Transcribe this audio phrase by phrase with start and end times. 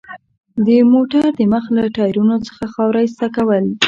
[0.65, 3.65] د موټر د مخ له ټایرونو څخه خاوره ایسته کول.